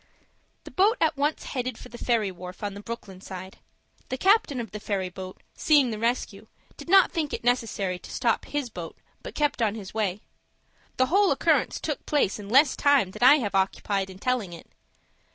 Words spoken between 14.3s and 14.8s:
it.